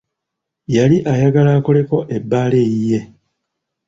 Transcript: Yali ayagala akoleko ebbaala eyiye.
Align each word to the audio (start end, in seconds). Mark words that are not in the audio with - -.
Yali 0.75 0.97
ayagala 1.13 1.49
akoleko 1.59 1.97
ebbaala 2.17 2.57
eyiye. 2.65 2.99